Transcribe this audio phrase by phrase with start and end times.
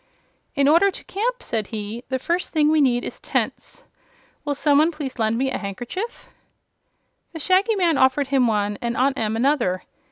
[0.55, 3.83] "In order to camp," said he, "the first thing we need is tents.
[4.43, 6.27] Will some one please lend me a handkerchief?"
[7.33, 9.83] The Shaggy Man offered him one, and Aunt Em another.